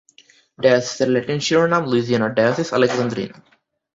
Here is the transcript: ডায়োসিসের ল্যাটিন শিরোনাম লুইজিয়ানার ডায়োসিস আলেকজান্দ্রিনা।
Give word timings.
ডায়োসিসের 0.59 1.09
ল্যাটিন 1.13 1.39
শিরোনাম 1.45 1.83
লুইজিয়ানার 1.91 2.35
ডায়োসিস 2.37 2.69
আলেকজান্দ্রিনা। 2.73 3.37